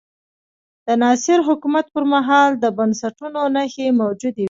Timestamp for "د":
0.85-0.87, 2.63-2.65